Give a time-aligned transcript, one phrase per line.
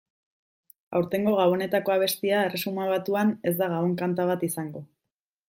[0.99, 4.85] Aurtengo Gabonetako abestia Erresuma Batuan ez da gabon-kanta bat izango.